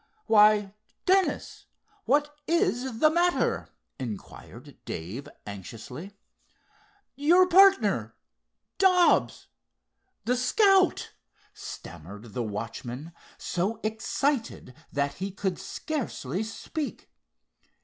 "Why, 0.25 0.73
Dennis, 1.05 1.67
what 2.05 2.35
is 2.47 3.01
the 3.01 3.11
matter?" 3.11 3.69
inquired 3.99 4.75
Dave, 4.83 5.29
anxiously. 5.45 6.15
"Your 7.15 7.47
partner, 7.47 8.15
Dobbs—the 8.79 10.35
Scout!" 10.37 11.11
stammered 11.53 12.33
the 12.33 12.41
watchman, 12.41 13.11
so 13.37 13.79
excited 13.83 14.73
that 14.91 15.13
he 15.21 15.29
could 15.29 15.59
scarcely 15.59 16.41
speak. 16.41 17.07